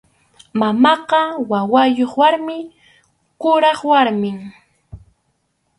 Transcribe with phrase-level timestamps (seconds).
[0.59, 1.19] Mamaqa
[1.51, 2.57] wawayuq warmi,
[3.41, 4.37] kuraq warmim.